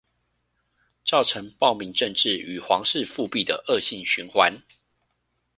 [1.05, 4.63] 造成暴民政治與皇室復辟的惡性循環